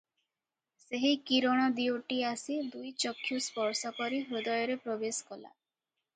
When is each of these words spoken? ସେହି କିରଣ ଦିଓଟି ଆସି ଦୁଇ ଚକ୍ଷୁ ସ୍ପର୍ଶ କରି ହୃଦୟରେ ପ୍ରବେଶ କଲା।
ସେହି 0.83 1.11
କିରଣ 1.31 1.67
ଦିଓଟି 1.79 2.17
ଆସି 2.31 2.57
ଦୁଇ 2.77 2.91
ଚକ୍ଷୁ 3.05 3.39
ସ୍ପର୍ଶ 3.49 3.93
କରି 4.01 4.25
ହୃଦୟରେ 4.33 4.81
ପ୍ରବେଶ 4.89 5.31
କଲା। 5.31 5.55